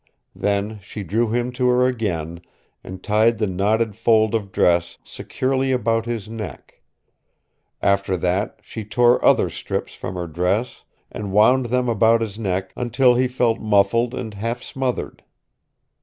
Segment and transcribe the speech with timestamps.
[0.33, 2.41] Then she drew him to her again,
[2.83, 6.81] and tied the knotted fold of dress securely about his neck;
[7.83, 12.71] after that she tore other strips from her dress, and wound them about his neck
[12.75, 15.23] until he felt muffled and half smothered.